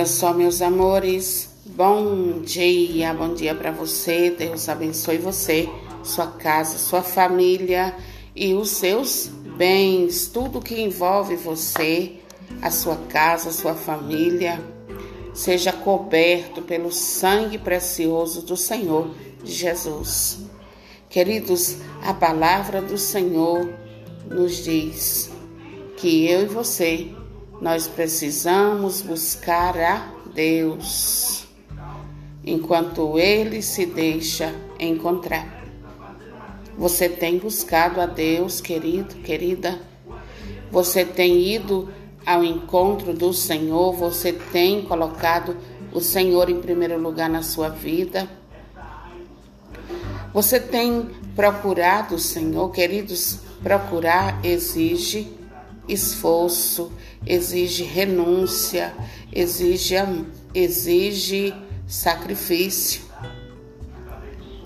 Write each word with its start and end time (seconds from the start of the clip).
Olha 0.00 0.06
só, 0.06 0.32
meus 0.32 0.62
amores, 0.62 1.50
bom 1.76 2.40
dia, 2.40 3.12
bom 3.12 3.34
dia 3.34 3.54
para 3.54 3.70
você. 3.70 4.30
Deus 4.30 4.66
abençoe 4.66 5.18
você, 5.18 5.68
sua 6.02 6.26
casa, 6.26 6.78
sua 6.78 7.02
família 7.02 7.94
e 8.34 8.54
os 8.54 8.70
seus 8.70 9.26
bens, 9.58 10.26
tudo 10.26 10.62
que 10.62 10.80
envolve 10.80 11.36
você, 11.36 12.14
a 12.62 12.70
sua 12.70 12.96
casa, 13.10 13.50
a 13.50 13.52
sua 13.52 13.74
família, 13.74 14.58
seja 15.34 15.70
coberto 15.70 16.62
pelo 16.62 16.90
sangue 16.90 17.58
precioso 17.58 18.40
do 18.40 18.56
Senhor 18.56 19.10
Jesus. 19.44 20.38
Queridos, 21.10 21.76
a 22.02 22.14
palavra 22.14 22.80
do 22.80 22.96
Senhor 22.96 23.68
nos 24.30 24.64
diz 24.64 25.30
que 25.98 26.26
eu 26.26 26.44
e 26.44 26.46
você 26.46 27.19
nós 27.60 27.86
precisamos 27.86 29.02
buscar 29.02 29.76
a 29.76 30.08
Deus 30.34 31.44
enquanto 32.44 33.18
Ele 33.18 33.60
se 33.60 33.84
deixa 33.84 34.54
encontrar. 34.78 35.60
Você 36.78 37.08
tem 37.08 37.38
buscado 37.38 38.00
a 38.00 38.06
Deus, 38.06 38.60
querido, 38.60 39.16
querida? 39.16 39.78
Você 40.70 41.04
tem 41.04 41.46
ido 41.54 41.90
ao 42.24 42.42
encontro 42.42 43.12
do 43.12 43.34
Senhor? 43.34 43.92
Você 43.92 44.32
tem 44.32 44.82
colocado 44.82 45.56
o 45.92 46.00
Senhor 46.00 46.48
em 46.48 46.60
primeiro 46.60 46.98
lugar 46.98 47.28
na 47.28 47.42
sua 47.42 47.68
vida? 47.68 48.26
Você 50.32 50.58
tem 50.58 51.10
procurado 51.36 52.14
o 52.14 52.18
Senhor, 52.18 52.70
queridos? 52.70 53.40
Procurar 53.62 54.42
exige 54.42 55.39
esforço, 55.92 56.92
exige 57.26 57.82
renúncia, 57.82 58.94
exige, 59.32 59.96
exige 60.54 61.54
sacrifício. 61.86 63.02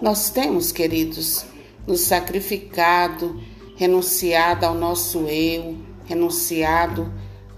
Nós 0.00 0.30
temos, 0.30 0.72
queridos, 0.72 1.44
nos 1.86 2.00
sacrificado, 2.00 3.40
renunciado 3.76 4.64
ao 4.64 4.74
nosso 4.74 5.26
eu, 5.26 5.76
renunciado 6.06 7.12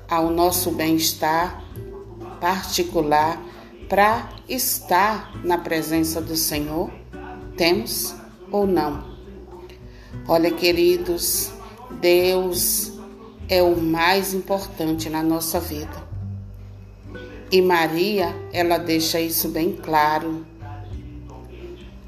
ao 0.09 0.31
nosso 0.31 0.71
bem-estar 0.73 1.63
particular 2.41 3.41
para 3.89 4.29
estar 4.49 5.33
na 5.45 5.59
presença 5.59 6.21
do 6.21 6.37
Senhor? 6.37 6.91
Temos 7.57 8.15
ou 8.51 8.67
não? 8.67 9.13
Olha, 10.27 10.51
queridos, 10.51 11.53
Deus 12.01 12.92
é 13.49 13.63
o 13.63 13.77
mais 13.77 14.35
importante 14.35 15.09
na 15.09 15.23
nossa 15.23 15.61
vida. 15.61 16.13
E 17.51 17.61
Maria, 17.61 18.35
ela 18.53 18.79
deixa 18.79 19.21
isso 19.21 19.49
bem 19.49 19.73
claro. 19.73 20.47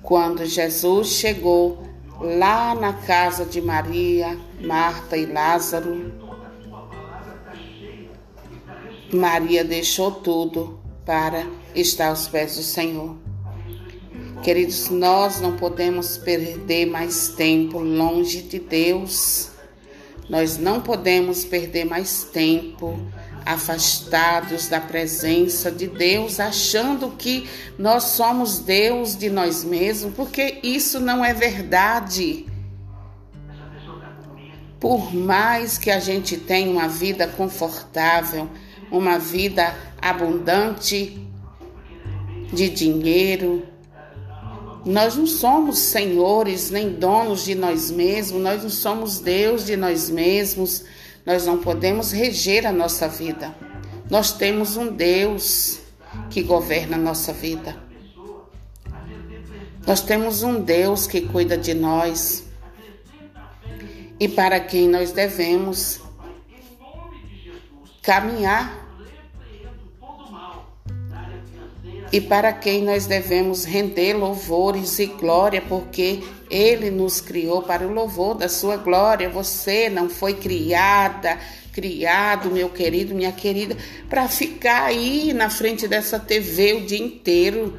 Quando 0.02 0.44
Jesus 0.46 1.08
chegou 1.08 1.82
lá 2.20 2.74
na 2.74 2.92
casa 2.92 3.44
de 3.44 3.60
Maria, 3.60 4.38
Marta 4.60 5.16
e 5.16 5.26
Lázaro, 5.26 6.12
Maria 9.12 9.62
deixou 9.62 10.10
tudo 10.10 10.80
para 11.04 11.46
estar 11.74 12.08
aos 12.08 12.26
pés 12.26 12.56
do 12.56 12.62
Senhor. 12.62 13.16
Queridos, 14.42 14.90
nós 14.90 15.40
não 15.40 15.56
podemos 15.56 16.18
perder 16.18 16.86
mais 16.86 17.28
tempo 17.28 17.78
longe 17.78 18.42
de 18.42 18.58
Deus. 18.58 19.53
Nós 20.28 20.56
não 20.56 20.80
podemos 20.80 21.44
perder 21.44 21.84
mais 21.84 22.24
tempo 22.24 22.98
afastados 23.44 24.68
da 24.68 24.80
presença 24.80 25.70
de 25.70 25.86
Deus, 25.86 26.40
achando 26.40 27.10
que 27.10 27.48
nós 27.78 28.04
somos 28.04 28.58
Deus 28.58 29.16
de 29.16 29.28
nós 29.28 29.62
mesmos, 29.62 30.14
porque 30.14 30.60
isso 30.62 30.98
não 30.98 31.22
é 31.24 31.34
verdade. 31.34 32.46
Por 34.80 35.14
mais 35.14 35.76
que 35.76 35.90
a 35.90 36.00
gente 36.00 36.36
tenha 36.36 36.70
uma 36.70 36.88
vida 36.88 37.26
confortável, 37.26 38.48
uma 38.90 39.18
vida 39.18 39.74
abundante 40.00 41.20
de 42.52 42.68
dinheiro, 42.68 43.66
nós 44.84 45.16
não 45.16 45.26
somos 45.26 45.78
senhores 45.78 46.70
nem 46.70 46.90
donos 46.90 47.44
de 47.44 47.54
nós 47.54 47.90
mesmos, 47.90 48.42
nós 48.42 48.62
não 48.62 48.70
somos 48.70 49.18
Deus 49.18 49.64
de 49.64 49.76
nós 49.76 50.10
mesmos, 50.10 50.84
nós 51.24 51.46
não 51.46 51.58
podemos 51.58 52.12
reger 52.12 52.66
a 52.66 52.72
nossa 52.72 53.08
vida. 53.08 53.54
Nós 54.10 54.32
temos 54.32 54.76
um 54.76 54.94
Deus 54.94 55.80
que 56.28 56.42
governa 56.42 56.96
a 56.96 57.00
nossa 57.00 57.32
vida. 57.32 57.82
Nós 59.86 60.00
temos 60.00 60.42
um 60.42 60.60
Deus 60.60 61.06
que 61.06 61.22
cuida 61.22 61.56
de 61.56 61.72
nós 61.72 62.44
e 64.20 64.28
para 64.28 64.60
quem 64.60 64.88
nós 64.88 65.12
devemos 65.12 66.00
caminhar 68.02 68.83
e 72.14 72.20
para 72.20 72.52
quem 72.52 72.80
nós 72.80 73.06
devemos 73.06 73.64
render 73.64 74.12
louvores 74.12 75.00
e 75.00 75.06
glória, 75.06 75.60
porque 75.60 76.20
Ele 76.48 76.88
nos 76.88 77.20
criou 77.20 77.60
para 77.62 77.84
o 77.84 77.92
louvor 77.92 78.36
da 78.36 78.48
Sua 78.48 78.76
glória. 78.76 79.28
Você 79.28 79.90
não 79.90 80.08
foi 80.08 80.34
criada, 80.34 81.36
criado, 81.72 82.52
meu 82.52 82.70
querido, 82.70 83.16
minha 83.16 83.32
querida, 83.32 83.76
para 84.08 84.28
ficar 84.28 84.84
aí 84.84 85.32
na 85.32 85.50
frente 85.50 85.88
dessa 85.88 86.16
TV 86.20 86.74
o 86.74 86.86
dia 86.86 87.00
inteiro 87.00 87.76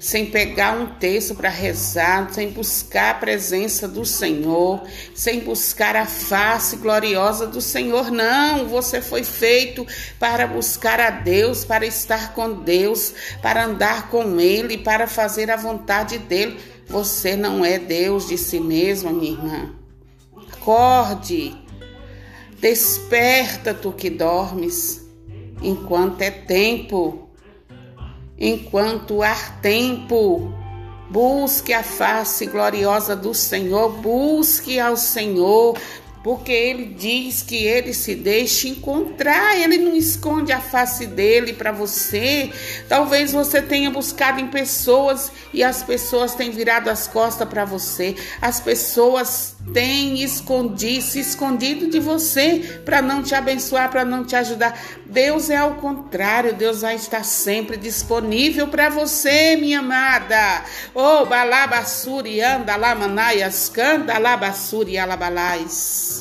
sem 0.00 0.26
pegar 0.26 0.72
um 0.72 0.86
texto 0.86 1.34
para 1.34 1.48
rezar, 1.48 2.32
sem 2.32 2.50
buscar 2.50 3.10
a 3.10 3.18
presença 3.18 3.88
do 3.88 4.04
Senhor, 4.04 4.82
sem 5.14 5.40
buscar 5.40 5.96
a 5.96 6.06
face 6.06 6.76
gloriosa 6.76 7.46
do 7.46 7.60
Senhor. 7.60 8.10
Não, 8.10 8.68
você 8.68 9.00
foi 9.00 9.24
feito 9.24 9.86
para 10.18 10.46
buscar 10.46 11.00
a 11.00 11.10
Deus, 11.10 11.64
para 11.64 11.84
estar 11.86 12.32
com 12.32 12.62
Deus, 12.62 13.12
para 13.42 13.64
andar 13.64 14.08
com 14.08 14.38
Ele, 14.38 14.78
para 14.78 15.06
fazer 15.06 15.50
a 15.50 15.56
vontade 15.56 16.18
dEle. 16.18 16.58
Você 16.86 17.36
não 17.36 17.64
é 17.64 17.78
Deus 17.78 18.28
de 18.28 18.38
si 18.38 18.60
mesmo, 18.60 19.12
minha 19.12 19.32
irmã. 19.32 19.74
Acorde, 20.52 21.54
desperta 22.58 23.74
tu 23.74 23.92
que 23.92 24.08
dormes, 24.08 25.06
enquanto 25.60 26.22
é 26.22 26.30
tempo 26.30 27.27
enquanto 28.38 29.22
há 29.22 29.34
tempo. 29.60 30.52
Busque 31.10 31.72
a 31.72 31.82
face 31.82 32.46
gloriosa 32.46 33.16
do 33.16 33.32
Senhor, 33.32 33.90
busque 34.02 34.78
ao 34.78 34.96
Senhor, 34.96 35.76
porque 36.28 36.52
ele 36.52 36.84
diz 36.84 37.40
que 37.40 37.56
ele 37.56 37.94
se 37.94 38.14
deixa 38.14 38.68
encontrar, 38.68 39.58
ele 39.58 39.78
não 39.78 39.96
esconde 39.96 40.52
a 40.52 40.60
face 40.60 41.06
dele 41.06 41.54
para 41.54 41.72
você. 41.72 42.50
Talvez 42.86 43.32
você 43.32 43.62
tenha 43.62 43.90
buscado 43.90 44.38
em 44.38 44.48
pessoas 44.48 45.32
e 45.54 45.64
as 45.64 45.82
pessoas 45.82 46.34
têm 46.34 46.50
virado 46.50 46.90
as 46.90 47.08
costas 47.08 47.48
para 47.48 47.64
você. 47.64 48.14
As 48.42 48.60
pessoas 48.60 49.56
têm 49.72 50.22
escondido, 50.22 51.02
se 51.02 51.18
escondido 51.18 51.88
de 51.88 51.98
você 51.98 52.82
para 52.84 53.00
não 53.00 53.22
te 53.22 53.34
abençoar, 53.34 53.90
para 53.90 54.04
não 54.04 54.22
te 54.22 54.36
ajudar. 54.36 54.78
Deus 55.06 55.48
é 55.48 55.56
ao 55.56 55.76
contrário, 55.76 56.52
Deus 56.52 56.82
vai 56.82 56.96
estar 56.96 57.24
sempre 57.24 57.78
disponível 57.78 58.68
para 58.68 58.90
você, 58.90 59.56
minha 59.56 59.78
amada. 59.78 60.62
Oh, 60.94 61.24
balabassuri, 61.24 62.42
anda 62.42 62.76
lá, 62.76 62.94
manaias, 62.94 63.70
canta 63.70 64.18
lá, 64.18 64.36
bassuri, 64.36 64.98
alabalais. 64.98 66.17